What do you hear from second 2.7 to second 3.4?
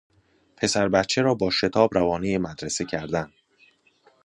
کردن